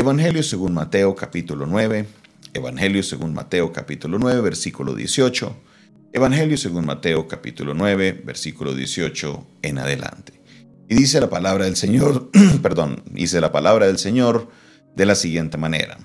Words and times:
Evangelio 0.00 0.42
según 0.42 0.72
Mateo 0.72 1.14
capítulo 1.14 1.66
9, 1.66 2.06
Evangelio 2.54 3.02
según 3.02 3.34
Mateo 3.34 3.70
capítulo 3.70 4.18
9, 4.18 4.40
versículo 4.40 4.94
18, 4.94 5.54
Evangelio 6.14 6.56
según 6.56 6.86
Mateo 6.86 7.28
capítulo 7.28 7.74
9, 7.74 8.22
versículo 8.24 8.74
18 8.74 9.46
en 9.60 9.78
adelante. 9.78 10.40
Y 10.88 10.94
dice 10.94 11.20
la 11.20 11.28
palabra 11.28 11.66
del 11.66 11.76
Señor, 11.76 12.30
perdón, 12.62 13.02
dice 13.10 13.42
la 13.42 13.52
palabra 13.52 13.88
del 13.88 13.98
Señor 13.98 14.48
de 14.96 15.04
la 15.04 15.14
siguiente 15.14 15.58
manera. 15.58 15.98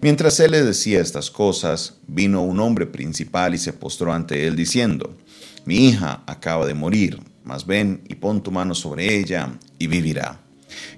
Mientras 0.00 0.38
él 0.38 0.52
le 0.52 0.62
decía 0.62 1.00
estas 1.00 1.32
cosas, 1.32 1.98
vino 2.06 2.42
un 2.42 2.60
hombre 2.60 2.86
principal 2.86 3.52
y 3.52 3.58
se 3.58 3.72
postró 3.72 4.12
ante 4.12 4.46
él 4.46 4.54
diciendo, 4.54 5.16
Mi 5.64 5.88
hija 5.88 6.22
acaba 6.28 6.66
de 6.66 6.74
morir, 6.74 7.18
mas 7.42 7.66
ven 7.66 8.00
y 8.06 8.14
pon 8.14 8.44
tu 8.44 8.52
mano 8.52 8.76
sobre 8.76 9.18
ella 9.18 9.58
y 9.76 9.88
vivirá. 9.88 10.47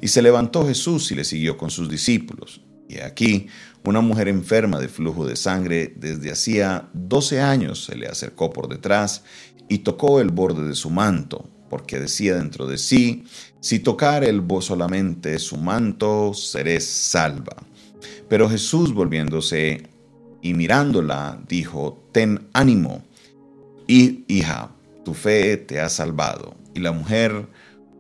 Y 0.00 0.08
se 0.08 0.22
levantó 0.22 0.66
Jesús 0.66 1.10
y 1.12 1.14
le 1.14 1.24
siguió 1.24 1.56
con 1.56 1.70
sus 1.70 1.88
discípulos. 1.88 2.60
Y 2.88 3.00
aquí 3.00 3.46
una 3.84 4.00
mujer 4.00 4.28
enferma 4.28 4.78
de 4.78 4.88
flujo 4.88 5.26
de 5.26 5.36
sangre 5.36 5.94
desde 5.96 6.32
hacía 6.32 6.88
doce 6.92 7.40
años 7.40 7.84
se 7.84 7.96
le 7.96 8.08
acercó 8.08 8.52
por 8.52 8.68
detrás 8.68 9.22
y 9.68 9.78
tocó 9.78 10.20
el 10.20 10.30
borde 10.30 10.66
de 10.66 10.74
su 10.74 10.90
manto, 10.90 11.48
porque 11.70 11.98
decía 11.98 12.34
dentro 12.34 12.66
de 12.66 12.76
sí, 12.76 13.24
si 13.60 13.78
tocar 13.78 14.24
el 14.24 14.42
solamente 14.60 15.38
su 15.38 15.56
manto, 15.56 16.34
seré 16.34 16.80
salva. 16.80 17.56
Pero 18.28 18.50
Jesús 18.50 18.92
volviéndose 18.92 19.84
y 20.42 20.54
mirándola, 20.54 21.40
dijo, 21.48 22.04
ten 22.12 22.48
ánimo, 22.52 23.04
hija, 23.86 24.72
tu 25.04 25.14
fe 25.14 25.56
te 25.56 25.80
ha 25.80 25.88
salvado. 25.88 26.56
Y 26.74 26.80
la 26.80 26.92
mujer 26.92 27.48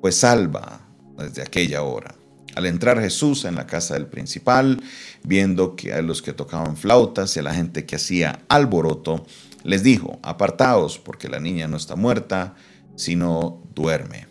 fue 0.00 0.12
salva 0.12 0.89
desde 1.22 1.42
aquella 1.42 1.82
hora. 1.82 2.14
Al 2.56 2.66
entrar 2.66 3.00
Jesús 3.00 3.44
en 3.44 3.54
la 3.54 3.66
casa 3.66 3.94
del 3.94 4.06
principal, 4.06 4.82
viendo 5.22 5.76
que 5.76 5.92
a 5.92 6.02
los 6.02 6.20
que 6.20 6.32
tocaban 6.32 6.76
flautas 6.76 7.36
y 7.36 7.40
a 7.40 7.42
la 7.42 7.54
gente 7.54 7.86
que 7.86 7.96
hacía 7.96 8.40
alboroto, 8.48 9.24
les 9.62 9.82
dijo, 9.82 10.18
apartaos 10.22 10.98
porque 10.98 11.28
la 11.28 11.38
niña 11.38 11.68
no 11.68 11.76
está 11.76 11.96
muerta, 11.96 12.54
sino 12.96 13.62
duerme. 13.74 14.26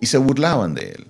Y 0.00 0.06
se 0.06 0.18
burlaban 0.18 0.74
de 0.74 0.90
él. 0.90 1.06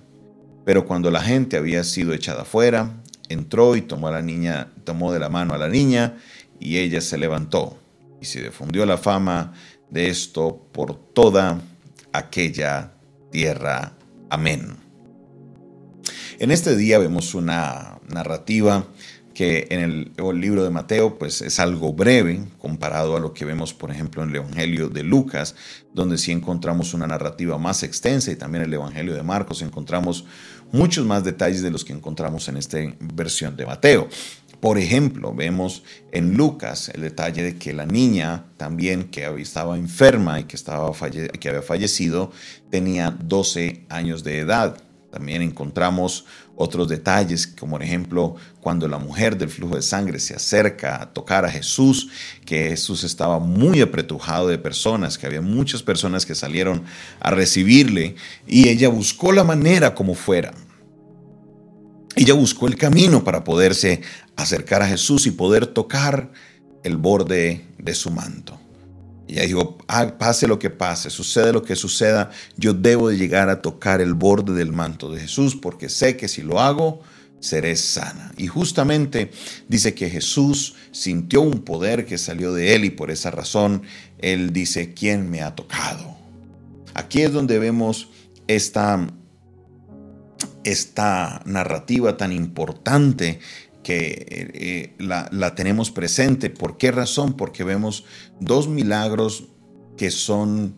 Pero 0.65 0.85
cuando 0.85 1.09
la 1.11 1.21
gente 1.21 1.57
había 1.57 1.83
sido 1.83 2.13
echada 2.13 2.45
fuera, 2.45 3.01
entró 3.29 3.75
y 3.75 3.81
tomó 3.81 4.07
a 4.07 4.11
la 4.11 4.21
niña, 4.21 4.67
tomó 4.83 5.11
de 5.11 5.19
la 5.19 5.29
mano 5.29 5.53
a 5.53 5.57
la 5.57 5.69
niña, 5.69 6.17
y 6.59 6.77
ella 6.77 7.01
se 7.01 7.17
levantó. 7.17 7.77
Y 8.21 8.25
se 8.25 8.41
difundió 8.41 8.85
la 8.85 8.97
fama 8.97 9.53
de 9.89 10.09
esto 10.09 10.65
por 10.71 10.95
toda 10.95 11.59
aquella 12.13 12.93
tierra. 13.31 13.93
Amén. 14.29 14.82
En 16.43 16.51
este 16.51 16.75
día 16.75 16.99
vemos 16.99 17.35
una 17.35 17.99
narrativa 18.09 18.85
que 19.33 19.65
en 19.69 19.79
el, 19.79 20.41
libro 20.41 20.65
de 20.65 20.71
Mateo 20.71 21.17
pues 21.17 21.41
es 21.41 21.57
algo 21.57 21.93
breve 21.93 22.43
comparado 22.59 23.15
a 23.15 23.21
lo 23.21 23.33
que 23.33 23.45
vemos 23.45 23.73
por 23.73 23.91
ejemplo 23.91 24.21
en 24.21 24.31
el 24.31 24.35
Evangelio 24.35 24.89
de 24.89 25.03
Lucas, 25.03 25.55
donde 25.93 26.17
sí 26.17 26.33
encontramos 26.33 26.93
una 26.93 27.07
narrativa 27.07 27.57
más 27.57 27.81
extensa 27.83 28.29
y 28.29 28.35
también 28.35 28.63
en 28.63 28.71
el 28.71 28.73
Evangelio 28.73 29.13
de 29.13 29.23
Marcos 29.23 29.61
encontramos 29.61 30.25
muchos 30.73 31.05
más 31.05 31.23
detalles 31.23 31.61
de 31.61 31.71
los 31.71 31.85
que 31.85 31.93
encontramos 31.93 32.49
en 32.49 32.57
esta 32.57 32.77
versión 32.99 33.55
de 33.55 33.65
Mateo. 33.65 34.09
Por 34.59 34.77
ejemplo, 34.77 35.33
vemos 35.33 35.83
en 36.11 36.35
Lucas 36.35 36.89
el 36.93 37.03
detalle 37.03 37.41
de 37.41 37.57
que 37.57 37.71
la 37.71 37.85
niña 37.85 38.47
también 38.57 39.05
que 39.05 39.33
estaba 39.39 39.77
enferma 39.77 40.41
y 40.41 40.43
que, 40.43 40.57
estaba 40.57 40.91
que 41.39 41.47
había 41.47 41.61
fallecido 41.61 42.33
tenía 42.69 43.11
12 43.11 43.85
años 43.87 44.25
de 44.25 44.39
edad. 44.39 44.83
También 45.13 45.43
encontramos 45.43 46.25
otros 46.55 46.87
detalles, 46.87 47.45
como 47.45 47.73
por 47.73 47.83
ejemplo 47.83 48.35
cuando 48.61 48.87
la 48.87 48.97
mujer 48.97 49.37
del 49.37 49.49
flujo 49.49 49.75
de 49.75 49.83
sangre 49.83 50.19
se 50.19 50.33
acerca 50.33 50.99
a 50.99 51.13
tocar 51.13 51.45
a 51.45 51.51
Jesús, 51.51 52.09
que 52.47 52.69
Jesús 52.69 53.03
estaba 53.03 53.37
muy 53.37 53.79
apretujado 53.79 54.47
de 54.47 54.57
personas, 54.57 55.19
que 55.19 55.27
había 55.27 55.41
muchas 55.41 55.83
personas 55.83 56.25
que 56.25 56.33
salieron 56.33 56.83
a 57.19 57.29
recibirle 57.29 58.15
y 58.47 58.69
ella 58.69 58.89
buscó 58.89 59.31
la 59.31 59.43
manera 59.43 59.93
como 59.93 60.15
fuera. 60.15 60.51
Ella 62.15 62.33
buscó 62.33 62.65
el 62.65 62.75
camino 62.75 63.23
para 63.23 63.43
poderse 63.43 64.01
acercar 64.35 64.81
a 64.81 64.87
Jesús 64.87 65.27
y 65.27 65.31
poder 65.31 65.67
tocar 65.67 66.31
el 66.83 66.97
borde 66.97 67.67
de 67.77 67.93
su 67.93 68.09
manto. 68.09 68.62
Y 69.27 69.33
ella 69.33 69.45
dijo, 69.45 69.77
ah, 69.87 70.15
pase 70.17 70.47
lo 70.47 70.59
que 70.59 70.69
pase, 70.69 71.09
sucede 71.09 71.53
lo 71.53 71.63
que 71.63 71.75
suceda, 71.75 72.29
yo 72.57 72.73
debo 72.73 73.09
de 73.09 73.17
llegar 73.17 73.49
a 73.49 73.61
tocar 73.61 74.01
el 74.01 74.13
borde 74.13 74.53
del 74.53 74.73
manto 74.73 75.11
de 75.11 75.21
Jesús 75.21 75.55
porque 75.55 75.89
sé 75.89 76.17
que 76.17 76.27
si 76.27 76.41
lo 76.41 76.59
hago, 76.59 77.01
seré 77.39 77.75
sana. 77.75 78.31
Y 78.37 78.47
justamente 78.47 79.31
dice 79.67 79.93
que 79.93 80.09
Jesús 80.09 80.75
sintió 80.91 81.41
un 81.41 81.59
poder 81.59 82.05
que 82.05 82.17
salió 82.17 82.53
de 82.53 82.75
él 82.75 82.85
y 82.85 82.89
por 82.89 83.11
esa 83.11 83.31
razón 83.31 83.83
él 84.19 84.53
dice, 84.53 84.93
¿quién 84.93 85.29
me 85.29 85.41
ha 85.41 85.55
tocado? 85.55 86.17
Aquí 86.93 87.21
es 87.21 87.33
donde 87.33 87.59
vemos 87.59 88.09
esta, 88.47 89.07
esta 90.63 91.41
narrativa 91.45 92.17
tan 92.17 92.31
importante 92.31 93.39
que 93.83 94.25
eh, 94.27 94.95
la, 94.97 95.55
tenemos 95.55 95.91
presente. 95.91 96.49
¿Por 96.49 96.77
qué 96.77 96.91
razón? 96.91 97.33
Porque 97.33 97.63
vemos 97.63 98.05
dos 98.39 98.67
milagros 98.67 99.49
que 99.97 100.09
son 100.09 100.75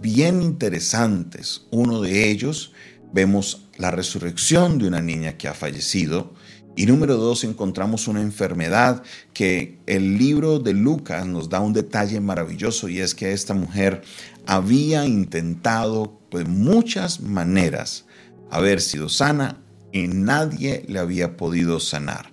bien 0.00 0.42
interesantes. 0.42 1.66
Uno 1.70 2.02
de 2.02 2.30
ellos, 2.30 2.72
vemos 3.12 3.68
la 3.78 3.90
resurrección 3.90 4.78
de 4.78 4.88
una 4.88 5.00
niña 5.00 5.38
que 5.38 5.48
ha 5.48 5.54
fallecido. 5.54 6.34
Y 6.74 6.86
número 6.86 7.16
dos, 7.16 7.44
encontramos 7.44 8.08
una 8.08 8.22
enfermedad 8.22 9.02
que 9.34 9.78
el 9.86 10.16
libro 10.16 10.58
de 10.58 10.72
Lucas 10.72 11.26
nos 11.26 11.48
da 11.48 11.60
un 11.60 11.74
detalle 11.74 12.18
maravilloso 12.20 12.88
y 12.88 13.00
es 13.00 13.14
que 13.14 13.32
esta 13.32 13.52
mujer 13.52 14.02
había 14.46 15.06
intentado 15.06 16.18
de 16.30 16.46
muchas 16.46 17.20
maneras 17.20 18.06
haber 18.50 18.80
sido 18.80 19.10
sana 19.10 19.60
y 19.92 20.08
nadie 20.08 20.84
le 20.88 20.98
había 20.98 21.36
podido 21.36 21.78
sanar 21.78 22.31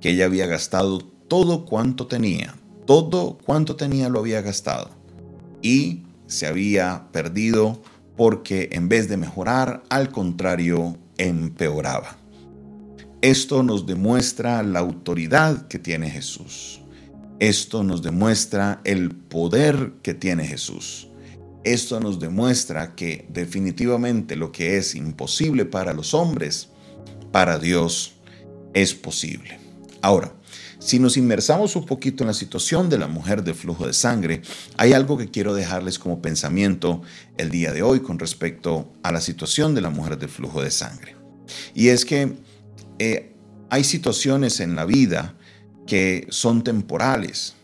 que 0.00 0.10
ella 0.10 0.26
había 0.26 0.46
gastado 0.46 0.98
todo 0.98 1.64
cuanto 1.64 2.06
tenía, 2.06 2.54
todo 2.86 3.38
cuanto 3.38 3.76
tenía 3.76 4.08
lo 4.08 4.18
había 4.18 4.40
gastado 4.40 4.90
y 5.62 6.02
se 6.26 6.46
había 6.46 7.08
perdido 7.12 7.82
porque 8.16 8.68
en 8.72 8.88
vez 8.88 9.08
de 9.08 9.16
mejorar, 9.16 9.82
al 9.88 10.10
contrario, 10.10 10.96
empeoraba. 11.16 12.16
Esto 13.22 13.62
nos 13.62 13.86
demuestra 13.86 14.62
la 14.62 14.78
autoridad 14.78 15.68
que 15.68 15.78
tiene 15.78 16.10
Jesús. 16.10 16.80
Esto 17.38 17.82
nos 17.82 18.02
demuestra 18.02 18.80
el 18.84 19.10
poder 19.14 19.94
que 20.02 20.14
tiene 20.14 20.46
Jesús. 20.46 21.08
Esto 21.64 22.00
nos 22.00 22.18
demuestra 22.18 22.94
que 22.94 23.26
definitivamente 23.30 24.36
lo 24.36 24.52
que 24.52 24.78
es 24.78 24.94
imposible 24.94 25.66
para 25.66 25.92
los 25.92 26.14
hombres, 26.14 26.68
para 27.32 27.58
Dios 27.58 28.14
es 28.72 28.94
posible. 28.94 29.58
Ahora, 30.02 30.32
si 30.78 30.98
nos 30.98 31.18
inmersamos 31.18 31.76
un 31.76 31.84
poquito 31.84 32.24
en 32.24 32.28
la 32.28 32.34
situación 32.34 32.88
de 32.88 32.96
la 32.96 33.06
mujer 33.06 33.44
de 33.44 33.52
flujo 33.52 33.86
de 33.86 33.92
sangre, 33.92 34.40
hay 34.78 34.94
algo 34.94 35.18
que 35.18 35.30
quiero 35.30 35.52
dejarles 35.52 35.98
como 35.98 36.22
pensamiento 36.22 37.02
el 37.36 37.50
día 37.50 37.72
de 37.72 37.82
hoy 37.82 38.00
con 38.00 38.18
respecto 38.18 38.90
a 39.02 39.12
la 39.12 39.20
situación 39.20 39.74
de 39.74 39.82
la 39.82 39.90
mujer 39.90 40.18
de 40.18 40.28
flujo 40.28 40.62
de 40.62 40.70
sangre. 40.70 41.16
Y 41.74 41.88
es 41.88 42.04
que 42.04 42.34
eh, 42.98 43.34
hay 43.68 43.84
situaciones 43.84 44.60
en 44.60 44.74
la 44.74 44.86
vida 44.86 45.34
que 45.86 46.26
son 46.30 46.64
temporales. 46.64 47.54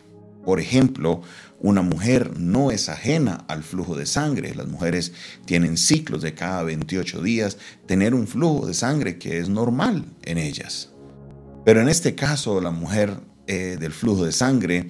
Por 0.45 0.61
ejemplo, 0.61 1.23
una 1.61 1.81
mujer 1.81 2.39
no 2.39 2.71
es 2.71 2.91
ajena 2.91 3.45
al 3.49 3.63
flujo 3.63 3.97
de 3.97 4.05
sangre. 4.05 4.55
Las 4.55 4.67
mujeres 4.67 5.13
tienen 5.47 5.79
ciclos 5.79 6.21
de 6.21 6.35
cada 6.35 6.63
28 6.65 7.23
días, 7.23 7.57
tener 7.87 8.15
un 8.15 8.27
flujo 8.27 8.67
de 8.67 8.75
sangre 8.75 9.19
que 9.19 9.39
es 9.39 9.49
normal 9.49 10.05
en 10.23 10.39
ellas. 10.39 10.91
Pero 11.67 11.81
en 11.81 11.89
este 11.89 12.15
caso, 12.15 12.61
la 12.61 12.71
mujer 12.71 13.19
eh, 13.49 13.77
del 13.81 13.93
flujo 13.93 14.25
de 14.25 14.31
sangre, 14.31 14.89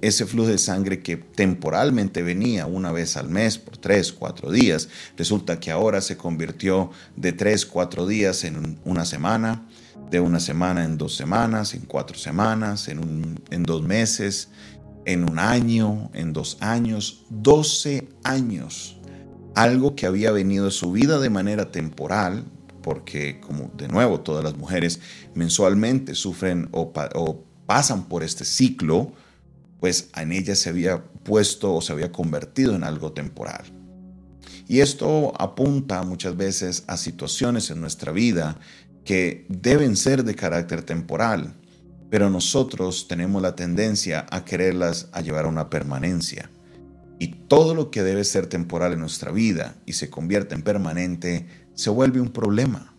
ese 0.00 0.26
flujo 0.26 0.48
de 0.48 0.58
sangre 0.58 1.00
que 1.00 1.16
temporalmente 1.16 2.24
venía 2.24 2.66
una 2.66 2.90
vez 2.90 3.16
al 3.16 3.28
mes 3.28 3.58
por 3.58 3.76
tres, 3.76 4.12
cuatro 4.12 4.50
días, 4.50 4.88
resulta 5.16 5.60
que 5.60 5.70
ahora 5.70 6.00
se 6.00 6.16
convirtió 6.16 6.90
de 7.14 7.32
tres, 7.32 7.64
cuatro 7.64 8.08
días 8.08 8.42
en 8.42 8.76
una 8.84 9.04
semana, 9.04 9.68
de 10.10 10.18
una 10.18 10.40
semana 10.40 10.84
en 10.84 10.98
dos 10.98 11.14
semanas, 11.14 11.74
en 11.74 11.82
cuatro 11.82 12.18
semanas, 12.18 12.88
en, 12.88 13.40
en 13.52 13.62
dos 13.62 13.84
meses, 13.84 14.48
en 15.04 15.22
un 15.22 15.38
año, 15.38 16.10
en 16.12 16.32
dos 16.32 16.56
años, 16.58 17.24
doce 17.30 18.08
años. 18.24 18.98
Algo 19.54 19.94
que 19.94 20.06
había 20.06 20.32
venido 20.32 20.66
a 20.66 20.72
su 20.72 20.90
vida 20.90 21.20
de 21.20 21.30
manera 21.30 21.70
temporal, 21.70 22.46
porque 22.86 23.40
como 23.40 23.72
de 23.76 23.88
nuevo 23.88 24.20
todas 24.20 24.44
las 24.44 24.56
mujeres 24.56 25.00
mensualmente 25.34 26.14
sufren 26.14 26.68
o, 26.70 26.92
pasan 27.66 28.04
por 28.04 28.22
este 28.22 28.44
ciclo, 28.44 29.10
pues 29.80 30.08
en 30.14 30.30
ella 30.30 30.54
se 30.54 30.68
había 30.68 31.02
puesto 31.02 31.74
o 31.74 31.80
se 31.80 31.92
había 31.92 32.12
convertido 32.12 32.76
en 32.76 32.84
algo 32.84 33.10
temporal. 33.10 33.64
Y 34.68 34.78
esto 34.78 35.32
apunta 35.36 36.04
muchas 36.04 36.36
veces 36.36 36.84
a 36.86 36.96
situaciones 36.96 37.70
en 37.70 37.80
nuestra 37.80 38.12
vida 38.12 38.56
que 39.04 39.46
deben 39.48 39.96
ser 39.96 40.22
de 40.22 40.36
carácter 40.36 40.82
temporal, 40.82 41.54
pero 42.08 42.30
nosotros 42.30 43.08
tenemos 43.08 43.42
la 43.42 43.56
tendencia 43.56 44.26
a 44.30 44.44
quererlas 44.44 45.08
a 45.10 45.22
llevar 45.22 45.46
a 45.46 45.48
una 45.48 45.70
permanencia. 45.70 46.50
Y 47.18 47.28
todo 47.48 47.74
lo 47.74 47.90
que 47.90 48.02
debe 48.02 48.24
ser 48.24 48.46
temporal 48.46 48.92
en 48.92 49.00
nuestra 49.00 49.32
vida 49.32 49.76
y 49.86 49.94
se 49.94 50.10
convierte 50.10 50.54
en 50.54 50.62
permanente, 50.62 51.46
se 51.74 51.90
vuelve 51.90 52.20
un 52.20 52.30
problema. 52.30 52.94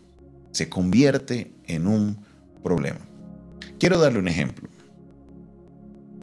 Se 0.52 0.68
convierte 0.68 1.52
en 1.64 1.86
un 1.86 2.24
problema. 2.62 3.00
Quiero 3.78 3.98
darle 3.98 4.18
un 4.18 4.28
ejemplo. 4.28 4.68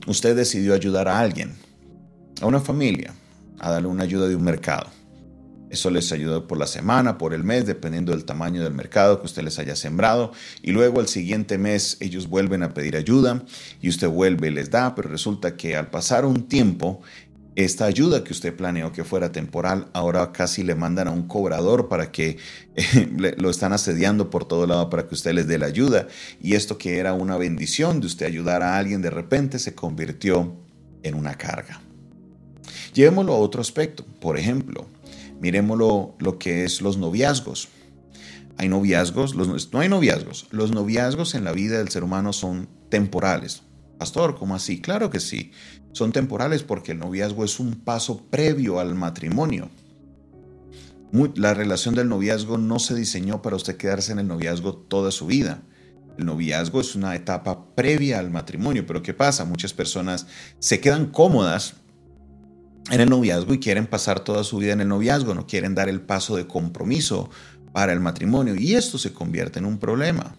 Usted 0.07 0.35
decidió 0.35 0.73
ayudar 0.73 1.07
a 1.07 1.19
alguien, 1.19 1.53
a 2.41 2.45
una 2.45 2.59
familia, 2.59 3.13
a 3.59 3.71
darle 3.71 3.87
una 3.87 4.03
ayuda 4.03 4.27
de 4.27 4.35
un 4.35 4.43
mercado. 4.43 4.87
Eso 5.69 5.89
les 5.89 6.11
ayudó 6.11 6.47
por 6.47 6.57
la 6.57 6.67
semana, 6.67 7.17
por 7.17 7.33
el 7.33 7.43
mes, 7.43 7.65
dependiendo 7.65 8.11
del 8.11 8.23
tamaño 8.23 8.63
del 8.63 8.73
mercado 8.73 9.19
que 9.19 9.25
usted 9.25 9.43
les 9.43 9.57
haya 9.57 9.75
sembrado. 9.75 10.31
Y 10.61 10.71
luego 10.71 10.99
al 10.99 11.07
siguiente 11.07 11.57
mes 11.57 11.97
ellos 11.99 12.29
vuelven 12.29 12.63
a 12.63 12.73
pedir 12.73 12.95
ayuda 12.95 13.43
y 13.81 13.89
usted 13.89 14.07
vuelve 14.07 14.47
y 14.47 14.51
les 14.51 14.69
da, 14.69 14.95
pero 14.95 15.09
resulta 15.09 15.57
que 15.57 15.75
al 15.75 15.89
pasar 15.89 16.25
un 16.25 16.47
tiempo 16.47 17.01
esta 17.55 17.85
ayuda 17.85 18.23
que 18.23 18.33
usted 18.33 18.55
planeó 18.55 18.91
que 18.91 19.05
fuera 19.05 19.31
temporal, 19.31 19.87
ahora 19.93 20.31
casi 20.33 20.63
le 20.63 20.75
mandan 20.75 21.07
a 21.07 21.11
un 21.11 21.27
cobrador 21.27 21.87
para 21.87 22.11
que 22.11 22.37
eh, 22.75 23.35
lo 23.37 23.49
están 23.49 23.71
asediando 23.71 24.29
por 24.29 24.45
todo 24.45 24.67
lado 24.67 24.89
para 24.89 25.07
que 25.07 25.15
usted 25.15 25.33
les 25.33 25.47
dé 25.47 25.57
la 25.57 25.67
ayuda. 25.67 26.07
Y 26.41 26.55
esto 26.55 26.77
que 26.77 26.97
era 26.97 27.13
una 27.13 27.37
bendición 27.37 28.01
de 28.01 28.07
usted 28.07 28.25
ayudar 28.25 28.61
a 28.61 28.77
alguien, 28.77 29.01
de 29.01 29.09
repente 29.09 29.59
se 29.59 29.73
convirtió 29.73 30.53
en 31.03 31.15
una 31.15 31.35
carga. 31.35 31.81
Llevémoslo 32.93 33.33
a 33.33 33.37
otro 33.37 33.61
aspecto. 33.61 34.05
Por 34.19 34.37
ejemplo, 34.37 34.87
miremoslo 35.39 36.15
lo 36.19 36.37
que 36.37 36.65
es 36.65 36.81
los 36.81 36.97
noviazgos. 36.97 37.69
Hay 38.57 38.69
noviazgos, 38.69 39.35
no 39.35 39.79
hay 39.79 39.89
noviazgos. 39.89 40.47
Los 40.51 40.71
noviazgos 40.71 41.35
en 41.35 41.43
la 41.43 41.51
vida 41.51 41.77
del 41.77 41.89
ser 41.89 42.03
humano 42.03 42.33
son 42.33 42.67
temporales. 42.89 43.63
Pastor, 43.97 44.35
¿cómo 44.37 44.55
así? 44.55 44.81
Claro 44.81 45.09
que 45.09 45.19
sí. 45.19 45.51
Son 45.91 46.11
temporales 46.11 46.63
porque 46.63 46.91
el 46.91 46.99
noviazgo 46.99 47.45
es 47.45 47.59
un 47.59 47.75
paso 47.75 48.21
previo 48.29 48.79
al 48.79 48.95
matrimonio. 48.95 49.69
La 51.35 51.53
relación 51.53 51.95
del 51.95 52.09
noviazgo 52.09 52.57
no 52.57 52.79
se 52.79 52.93
diseñó 52.93 53.41
para 53.41 53.55
usted 53.55 53.77
quedarse 53.77 54.11
en 54.11 54.19
el 54.19 54.27
noviazgo 54.27 54.75
toda 54.75 55.11
su 55.11 55.27
vida. 55.27 55.61
El 56.17 56.25
noviazgo 56.25 56.81
es 56.81 56.95
una 56.95 57.15
etapa 57.15 57.73
previa 57.75 58.19
al 58.19 58.31
matrimonio, 58.31 58.85
pero 58.85 59.01
¿qué 59.01 59.13
pasa? 59.13 59.45
Muchas 59.45 59.73
personas 59.73 60.27
se 60.59 60.81
quedan 60.81 61.07
cómodas 61.07 61.75
en 62.91 63.01
el 63.01 63.09
noviazgo 63.09 63.53
y 63.53 63.59
quieren 63.59 63.87
pasar 63.87 64.19
toda 64.19 64.43
su 64.43 64.57
vida 64.57 64.73
en 64.73 64.81
el 64.81 64.89
noviazgo, 64.89 65.33
no 65.33 65.47
quieren 65.47 65.73
dar 65.73 65.89
el 65.89 66.01
paso 66.01 66.35
de 66.35 66.47
compromiso 66.47 67.29
para 67.71 67.93
el 67.93 67.99
matrimonio 67.99 68.55
y 68.55 68.75
esto 68.75 68.97
se 68.97 69.13
convierte 69.13 69.59
en 69.59 69.65
un 69.65 69.77
problema 69.79 70.35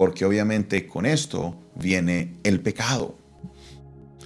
porque 0.00 0.24
obviamente 0.24 0.86
con 0.86 1.04
esto 1.04 1.60
viene 1.74 2.38
el 2.42 2.62
pecado. 2.62 3.18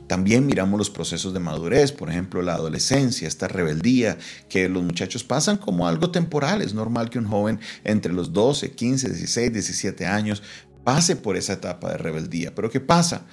También 0.07 0.47
miramos 0.47 0.79
los 0.79 0.89
procesos 0.89 1.35
de 1.35 1.41
madurez, 1.41 1.91
por 1.91 2.09
ejemplo, 2.11 2.43
la 2.43 2.55
adolescencia, 2.55 3.27
esta 3.27 3.49
rebeldía 3.49 4.17
que 4.49 4.69
los 4.69 4.85
muchachos 4.85 5.25
pasan 5.25 5.57
como 5.57 5.89
algo 5.89 6.13
temporal. 6.13 6.63
Es 6.63 6.75
normal 6.75 7.11
que 7.11 7.19
un 7.19 7.27
joven 7.27 7.59
entre 7.83 8.13
los 8.13 8.33
12, 8.33 8.71
15, 8.71 9.09
16, 9.09 9.53
17 9.53 10.07
años 10.07 10.45
pase 10.85 11.17
por 11.17 11.37
esa 11.37 11.55
etapa 11.55 11.91
de 11.91 11.99
rebeldía. 11.99 12.55
Pero 12.55 12.71
¿qué 12.71 12.79
pasa? 12.79 13.27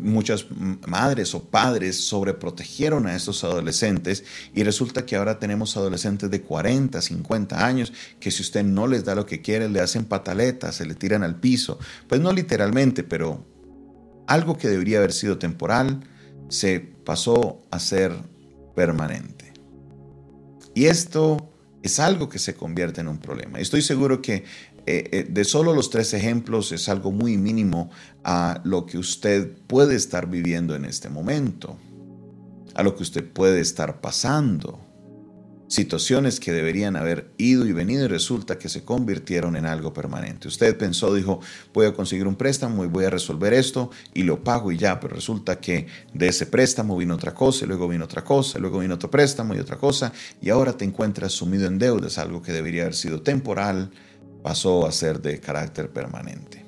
Muchas 0.00 0.46
madres 0.86 1.34
o 1.34 1.44
padres 1.44 2.06
sobreprotegieron 2.06 3.06
a 3.06 3.14
estos 3.16 3.44
adolescentes 3.44 4.24
y 4.54 4.62
resulta 4.62 5.06
que 5.06 5.16
ahora 5.16 5.38
tenemos 5.38 5.76
adolescentes 5.76 6.30
de 6.30 6.42
40, 6.42 7.00
50 7.00 7.66
años 7.66 7.92
que 8.20 8.30
si 8.30 8.42
usted 8.42 8.64
no 8.64 8.86
les 8.86 9.04
da 9.04 9.14
lo 9.14 9.26
que 9.26 9.40
quiere 9.40 9.68
le 9.68 9.80
hacen 9.80 10.04
pataletas, 10.04 10.76
se 10.76 10.86
le 10.86 10.94
tiran 10.94 11.22
al 11.22 11.36
piso. 11.40 11.78
Pues 12.08 12.20
no 12.20 12.32
literalmente, 12.32 13.02
pero 13.02 13.44
algo 14.26 14.56
que 14.56 14.68
debería 14.68 14.98
haber 14.98 15.12
sido 15.12 15.38
temporal 15.38 16.00
se 16.48 16.80
pasó 16.80 17.62
a 17.70 17.78
ser 17.78 18.12
permanente. 18.74 19.52
Y 20.74 20.86
esto 20.86 21.50
es 21.82 22.00
algo 22.00 22.28
que 22.28 22.38
se 22.38 22.54
convierte 22.54 23.02
en 23.02 23.08
un 23.08 23.18
problema. 23.18 23.60
Estoy 23.60 23.82
seguro 23.82 24.22
que 24.22 24.44
eh, 24.86 25.08
eh, 25.12 25.26
de 25.28 25.44
solo 25.44 25.72
los 25.72 25.88
tres 25.88 26.12
ejemplos 26.12 26.70
es 26.72 26.88
algo 26.90 27.10
muy 27.10 27.38
mínimo 27.38 27.90
a 28.22 28.60
lo 28.64 28.84
que 28.84 28.98
usted 28.98 29.50
puede 29.66 29.96
estar 29.96 30.28
viviendo 30.28 30.74
en 30.74 30.84
este 30.84 31.08
momento, 31.08 31.78
a 32.74 32.82
lo 32.82 32.94
que 32.94 33.02
usted 33.02 33.24
puede 33.26 33.60
estar 33.60 34.02
pasando. 34.02 34.80
Situaciones 35.66 36.38
que 36.38 36.52
deberían 36.52 36.94
haber 36.94 37.32
ido 37.38 37.64
y 37.66 37.72
venido 37.72 38.04
y 38.04 38.08
resulta 38.08 38.58
que 38.58 38.68
se 38.68 38.84
convirtieron 38.84 39.56
en 39.56 39.64
algo 39.64 39.94
permanente. 39.94 40.46
Usted 40.46 40.76
pensó, 40.76 41.14
dijo, 41.14 41.40
voy 41.72 41.86
a 41.86 41.94
conseguir 41.94 42.26
un 42.26 42.36
préstamo 42.36 42.84
y 42.84 42.88
voy 42.88 43.06
a 43.06 43.10
resolver 43.10 43.54
esto 43.54 43.90
y 44.12 44.24
lo 44.24 44.44
pago 44.44 44.70
y 44.70 44.76
ya, 44.76 45.00
pero 45.00 45.14
resulta 45.14 45.58
que 45.58 45.86
de 46.12 46.28
ese 46.28 46.44
préstamo 46.44 46.96
vino 46.98 47.14
otra 47.14 47.32
cosa, 47.32 47.64
y 47.64 47.68
luego 47.68 47.88
vino 47.88 48.04
otra 48.04 48.22
cosa, 48.22 48.58
luego 48.58 48.80
vino 48.80 48.96
otro 48.96 49.10
préstamo 49.10 49.54
y 49.54 49.58
otra 49.58 49.78
cosa, 49.78 50.12
y 50.42 50.50
ahora 50.50 50.74
te 50.76 50.84
encuentras 50.84 51.32
sumido 51.32 51.66
en 51.66 51.78
deudas, 51.78 52.18
algo 52.18 52.42
que 52.42 52.52
debería 52.52 52.82
haber 52.82 52.94
sido 52.94 53.22
temporal, 53.22 53.90
pasó 54.44 54.86
a 54.86 54.92
ser 54.92 55.22
de 55.22 55.40
carácter 55.40 55.90
permanente. 55.90 56.66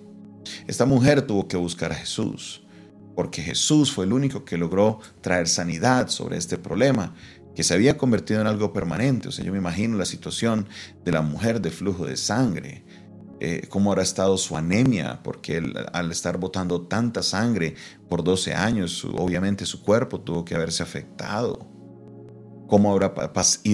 Esta 0.66 0.86
mujer 0.86 1.20
tuvo 1.20 1.46
que 1.46 1.58
buscar 1.58 1.92
a 1.92 1.94
Jesús, 1.94 2.62
porque 3.14 3.42
Jesús 3.42 3.92
fue 3.92 4.06
el 4.06 4.14
único 4.14 4.46
que 4.46 4.56
logró 4.56 4.98
traer 5.20 5.46
sanidad 5.46 6.08
sobre 6.08 6.38
este 6.38 6.56
problema, 6.56 7.14
que 7.54 7.62
se 7.62 7.74
había 7.74 7.98
convertido 7.98 8.40
en 8.40 8.46
algo 8.46 8.72
permanente. 8.72 9.28
O 9.28 9.30
sea, 9.30 9.44
yo 9.44 9.52
me 9.52 9.58
imagino 9.58 9.98
la 9.98 10.06
situación 10.06 10.66
de 11.04 11.12
la 11.12 11.20
mujer 11.20 11.60
de 11.60 11.70
flujo 11.70 12.06
de 12.06 12.16
sangre, 12.16 12.82
eh, 13.40 13.66
cómo 13.68 13.92
habrá 13.92 14.04
estado 14.04 14.38
su 14.38 14.56
anemia, 14.56 15.20
porque 15.22 15.62
al 15.92 16.10
estar 16.10 16.38
botando 16.38 16.80
tanta 16.80 17.22
sangre 17.22 17.74
por 18.08 18.24
12 18.24 18.54
años, 18.54 19.04
obviamente 19.04 19.66
su 19.66 19.82
cuerpo 19.82 20.18
tuvo 20.22 20.46
que 20.46 20.54
haberse 20.54 20.82
afectado 20.82 21.65
cómo 22.66 22.92
habrá 22.92 23.14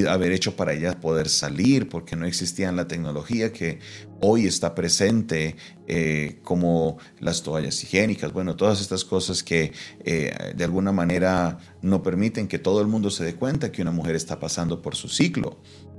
haber 0.08 0.32
hecho 0.32 0.56
para 0.56 0.72
ella 0.72 1.00
poder 1.00 1.28
salir, 1.28 1.88
porque 1.88 2.16
no 2.16 2.26
existía 2.26 2.70
la 2.72 2.86
tecnología 2.86 3.52
que 3.52 3.78
hoy 4.20 4.46
está 4.46 4.74
presente, 4.74 5.56
eh, 5.86 6.38
como 6.42 6.98
las 7.18 7.42
toallas 7.42 7.82
higiénicas, 7.82 8.32
bueno, 8.32 8.56
todas 8.56 8.80
estas 8.80 9.04
cosas 9.04 9.42
que 9.42 9.72
eh, 10.04 10.52
de 10.54 10.64
alguna 10.64 10.92
manera 10.92 11.58
no 11.80 12.02
permiten 12.02 12.48
que 12.48 12.58
todo 12.58 12.80
el 12.80 12.86
mundo 12.86 13.10
se 13.10 13.24
dé 13.24 13.34
cuenta 13.34 13.72
que 13.72 13.82
una 13.82 13.90
mujer 13.90 14.14
está 14.14 14.38
pasando 14.38 14.80
por 14.80 14.94
su 14.94 15.08
ciclo. 15.08 15.58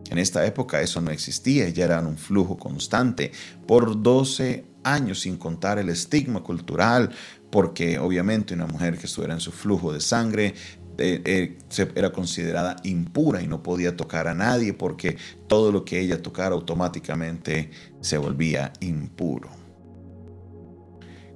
En 0.10 0.18
esta 0.18 0.46
época 0.46 0.82
eso 0.82 1.02
no 1.02 1.12
existía, 1.12 1.70
ya 1.70 1.86
era 1.86 2.00
un 2.00 2.18
flujo 2.18 2.58
constante 2.58 3.32
por 3.66 4.02
12 4.02 4.66
años, 4.84 5.22
sin 5.22 5.38
contar 5.38 5.80
el 5.80 5.90
estigma 5.90 6.44
cultural, 6.44 7.10
porque 7.50 8.00
obviamente 8.00 8.54
una 8.54 8.68
mujer 8.68 8.98
que 8.98 9.06
estuviera 9.06 9.34
en 9.34 9.40
su 9.40 9.52
flujo 9.52 9.94
de 9.94 10.02
sangre 10.02 10.56
eh, 10.98 11.22
eh, 11.26 11.58
era 11.96 12.12
considerada 12.12 12.76
impura 12.84 13.42
y 13.42 13.48
no 13.48 13.64
podía 13.64 13.98
tocar 13.98 14.28
a 14.28 14.36
nadie 14.36 14.74
porque 14.74 15.18
todo 15.48 15.72
lo 15.72 15.86
que 15.86 16.00
ella 16.00 16.22
tocara 16.22 16.54
automáticamente 16.54 17.72
se 18.02 18.18
volvía 18.18 18.72
impuro. 18.80 19.50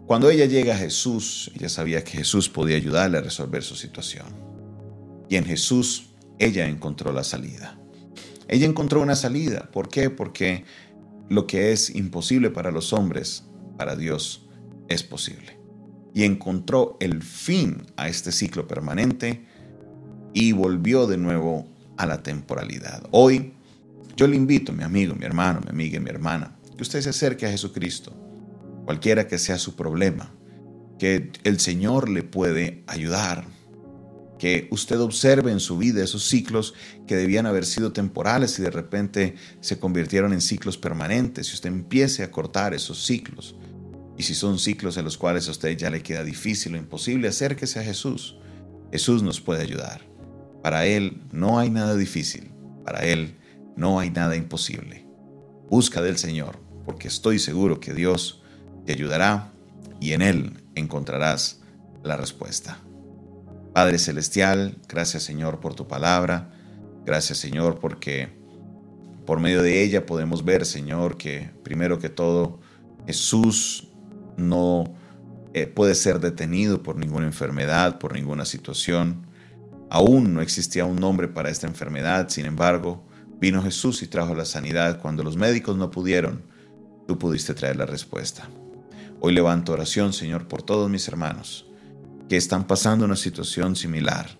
Cuando 0.05 0.29
ella 0.29 0.45
llega 0.45 0.75
a 0.75 0.77
Jesús, 0.77 1.51
ella 1.55 1.69
sabía 1.69 2.03
que 2.03 2.17
Jesús 2.19 2.49
podía 2.49 2.77
ayudarle 2.77 3.17
a 3.17 3.21
resolver 3.21 3.63
su 3.63 3.75
situación. 3.75 4.27
Y 5.27 5.35
en 5.35 5.43
Jesús 5.43 6.11
ella 6.39 6.67
encontró 6.67 7.11
la 7.11 7.23
salida. 7.23 7.77
Ella 8.47 8.67
encontró 8.67 9.01
una 9.01 9.15
salida. 9.15 9.69
¿Por 9.71 9.89
qué? 9.89 10.09
Porque 10.09 10.63
lo 11.29 11.45
que 11.45 11.73
es 11.73 11.89
imposible 11.89 12.51
para 12.51 12.71
los 12.71 12.93
hombres, 12.93 13.43
para 13.77 13.97
Dios 13.97 14.47
es 14.87 15.03
posible 15.03 15.56
y 16.13 16.23
encontró 16.23 16.97
el 16.99 17.21
fin 17.21 17.83
a 17.95 18.07
este 18.07 18.31
ciclo 18.31 18.67
permanente 18.67 19.45
y 20.33 20.51
volvió 20.51 21.07
de 21.07 21.17
nuevo 21.17 21.67
a 21.97 22.05
la 22.05 22.23
temporalidad. 22.23 23.03
Hoy 23.11 23.53
yo 24.15 24.27
le 24.27 24.35
invito, 24.35 24.73
mi 24.73 24.83
amigo, 24.83 25.15
mi 25.15 25.25
hermano, 25.25 25.61
mi 25.63 25.69
amiga 25.69 25.99
mi 25.99 26.09
hermana, 26.09 26.55
que 26.75 26.83
usted 26.83 27.01
se 27.01 27.09
acerque 27.09 27.45
a 27.45 27.51
Jesucristo, 27.51 28.13
cualquiera 28.85 29.27
que 29.27 29.37
sea 29.37 29.57
su 29.57 29.75
problema, 29.75 30.33
que 30.97 31.31
el 31.43 31.59
Señor 31.59 32.09
le 32.09 32.23
puede 32.23 32.83
ayudar, 32.87 33.45
que 34.39 34.67
usted 34.71 34.99
observe 34.99 35.51
en 35.51 35.59
su 35.59 35.77
vida 35.77 36.03
esos 36.03 36.27
ciclos 36.27 36.73
que 37.07 37.15
debían 37.15 37.45
haber 37.45 37.65
sido 37.65 37.91
temporales 37.91 38.57
y 38.59 38.61
de 38.61 38.71
repente 38.71 39.35
se 39.61 39.79
convirtieron 39.79 40.33
en 40.33 40.41
ciclos 40.41 40.77
permanentes 40.77 41.49
y 41.49 41.53
usted 41.53 41.69
empiece 41.69 42.23
a 42.23 42.31
cortar 42.31 42.73
esos 42.73 43.03
ciclos 43.03 43.55
y 44.17 44.23
si 44.23 44.33
son 44.33 44.57
ciclos 44.57 44.97
en 44.97 45.05
los 45.05 45.17
cuales 45.17 45.47
a 45.47 45.51
usted 45.51 45.77
ya 45.77 45.91
le 45.91 46.01
queda 46.01 46.23
difícil 46.23 46.73
o 46.73 46.77
imposible, 46.77 47.27
acérquese 47.27 47.79
a 47.79 47.83
Jesús. 47.83 48.37
Jesús 48.91 49.21
nos 49.21 49.39
puede 49.39 49.61
ayudar. 49.61 50.01
Para 50.63 50.85
Él 50.87 51.21
no 51.31 51.59
hay 51.59 51.69
nada 51.69 51.95
difícil. 51.95 52.51
Para 52.83 53.05
Él 53.05 53.35
no 53.75 53.99
hay 53.99 54.09
nada 54.09 54.35
imposible. 54.35 55.05
Busca 55.69 56.01
del 56.01 56.17
Señor, 56.17 56.57
porque 56.83 57.07
estoy 57.07 57.37
seguro 57.37 57.79
que 57.79 57.93
Dios 57.93 58.41
te 58.85 58.93
ayudará 58.93 59.53
y 59.99 60.13
en 60.13 60.23
Él 60.23 60.63
encontrarás 60.73 61.59
la 62.03 62.17
respuesta. 62.17 62.79
Padre 63.73 63.99
Celestial, 63.99 64.77
gracias 64.87 65.23
Señor 65.23 65.59
por 65.59 65.75
tu 65.75 65.87
palabra. 65.87 66.51
Gracias 67.05 67.37
Señor 67.37 67.79
porque 67.79 68.29
por 69.27 69.39
medio 69.39 69.61
de 69.61 69.83
ella 69.83 70.05
podemos 70.07 70.43
ver, 70.43 70.65
Señor, 70.65 71.17
que 71.17 71.51
primero 71.63 71.99
que 71.99 72.09
todo, 72.09 72.59
Jesús 73.05 73.89
no 74.37 74.85
eh, 75.53 75.67
puede 75.67 75.95
ser 75.95 76.19
detenido 76.19 76.83
por 76.83 76.97
ninguna 76.97 77.25
enfermedad, 77.25 77.99
por 77.99 78.13
ninguna 78.13 78.45
situación. 78.45 79.25
Aún 79.89 80.33
no 80.33 80.41
existía 80.41 80.85
un 80.85 80.97
nombre 80.97 81.27
para 81.27 81.49
esta 81.49 81.67
enfermedad, 81.67 82.29
sin 82.29 82.45
embargo, 82.45 83.03
vino 83.39 83.61
Jesús 83.63 84.03
y 84.03 84.07
trajo 84.07 84.35
la 84.35 84.45
sanidad. 84.45 84.99
Cuando 85.01 85.23
los 85.23 85.37
médicos 85.37 85.77
no 85.77 85.91
pudieron, 85.91 86.43
tú 87.07 87.17
pudiste 87.17 87.53
traer 87.53 87.77
la 87.77 87.85
respuesta. 87.85 88.49
Hoy 89.19 89.33
levanto 89.33 89.73
oración, 89.73 90.13
Señor, 90.13 90.47
por 90.47 90.61
todos 90.61 90.89
mis 90.89 91.07
hermanos 91.07 91.65
que 92.29 92.37
están 92.37 92.67
pasando 92.67 93.05
una 93.05 93.15
situación 93.15 93.75
similar. 93.75 94.37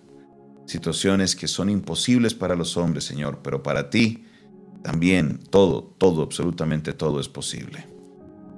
Situaciones 0.66 1.34
que 1.34 1.48
son 1.48 1.70
imposibles 1.70 2.34
para 2.34 2.54
los 2.54 2.76
hombres, 2.76 3.04
Señor, 3.04 3.40
pero 3.42 3.62
para 3.62 3.88
ti 3.90 4.24
también 4.82 5.40
todo, 5.50 5.82
todo, 5.98 6.22
absolutamente 6.22 6.92
todo 6.92 7.20
es 7.20 7.28
posible. 7.28 7.86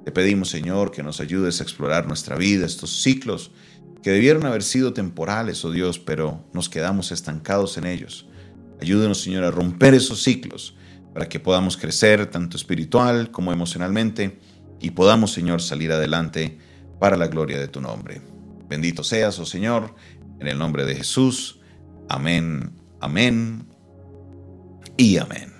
Te 0.03 0.11
pedimos, 0.11 0.49
Señor, 0.49 0.91
que 0.91 1.03
nos 1.03 1.19
ayudes 1.19 1.59
a 1.59 1.63
explorar 1.63 2.07
nuestra 2.07 2.35
vida, 2.35 2.65
estos 2.65 3.01
ciclos 3.01 3.51
que 4.01 4.11
debieron 4.11 4.45
haber 4.45 4.63
sido 4.63 4.93
temporales, 4.93 5.63
oh 5.63 5.71
Dios, 5.71 5.99
pero 5.99 6.43
nos 6.53 6.69
quedamos 6.69 7.11
estancados 7.11 7.77
en 7.77 7.85
ellos. 7.85 8.27
Ayúdenos, 8.81 9.21
Señor, 9.21 9.43
a 9.43 9.51
romper 9.51 9.93
esos 9.93 10.23
ciclos 10.23 10.75
para 11.13 11.29
que 11.29 11.39
podamos 11.39 11.77
crecer 11.77 12.25
tanto 12.25 12.57
espiritual 12.57 13.29
como 13.29 13.53
emocionalmente 13.53 14.39
y 14.79 14.91
podamos, 14.91 15.31
Señor, 15.31 15.61
salir 15.61 15.91
adelante 15.91 16.57
para 16.99 17.15
la 17.15 17.27
gloria 17.27 17.59
de 17.59 17.67
tu 17.67 17.79
nombre. 17.79 18.21
Bendito 18.67 19.03
seas, 19.03 19.37
oh 19.37 19.45
Señor, 19.45 19.93
en 20.39 20.47
el 20.47 20.57
nombre 20.57 20.85
de 20.85 20.95
Jesús. 20.95 21.59
Amén, 22.09 22.71
amén 22.99 23.67
y 24.97 25.17
amén. 25.17 25.50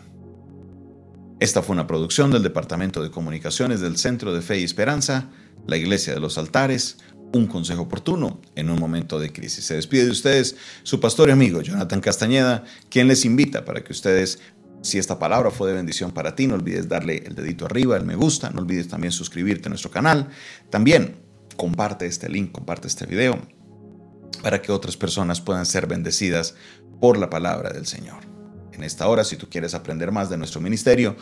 Esta 1.42 1.64
fue 1.64 1.74
una 1.74 1.88
producción 1.88 2.30
del 2.30 2.44
Departamento 2.44 3.02
de 3.02 3.10
Comunicaciones 3.10 3.82
del 3.82 3.98
Centro 3.98 4.32
de 4.32 4.44
Fe 4.44 4.60
y 4.60 4.64
Esperanza, 4.64 5.32
la 5.66 5.76
Iglesia 5.76 6.14
de 6.14 6.20
los 6.20 6.38
Altares, 6.38 7.00
un 7.34 7.48
consejo 7.48 7.82
oportuno 7.82 8.40
en 8.54 8.70
un 8.70 8.80
momento 8.80 9.20
de 9.20 9.34
crisis. 9.34 9.66
Se 9.66 9.74
despide 9.74 10.06
de 10.06 10.12
ustedes 10.12 10.56
su 10.84 11.00
pastor 11.00 11.30
y 11.30 11.32
amigo 11.32 11.64
Jonathan 11.64 12.00
Castañeda, 12.00 12.64
quien 12.92 13.08
les 13.08 13.26
invita 13.26 13.66
para 13.66 13.84
que 13.84 13.92
ustedes, 13.92 14.38
si 14.84 15.00
esta 15.00 15.18
palabra 15.18 15.50
fue 15.50 15.70
de 15.70 15.74
bendición 15.74 16.12
para 16.12 16.36
ti, 16.36 16.46
no 16.46 16.54
olvides 16.54 16.88
darle 16.88 17.24
el 17.26 17.34
dedito 17.34 17.66
arriba, 17.66 17.98
el 17.98 18.06
me 18.06 18.16
gusta, 18.16 18.52
no 18.52 18.62
olvides 18.62 18.88
también 18.88 19.12
suscribirte 19.12 19.68
a 19.68 19.70
nuestro 19.70 19.90
canal. 19.90 20.30
También 20.70 21.16
comparte 21.58 22.06
este 22.06 22.30
link, 22.30 22.52
comparte 22.52 22.88
este 22.88 23.08
video 23.08 23.42
para 24.44 24.62
que 24.62 24.72
otras 24.72 24.96
personas 24.96 25.42
puedan 25.42 25.66
ser 25.66 25.88
bendecidas 25.88 26.54
por 27.00 27.18
la 27.18 27.32
palabra 27.32 27.72
del 27.72 27.88
Señor 27.88 28.31
en 28.82 28.86
esta 28.86 29.08
hora. 29.08 29.24
Si 29.24 29.38
tú 29.38 29.48
quieres 29.48 29.76
aprender 29.76 30.12
más 30.12 30.30
de 30.30 30.38
nuestro 30.38 30.60
ministerio, 30.60 31.16